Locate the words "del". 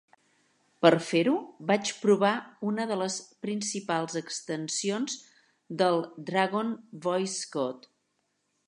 5.85-6.03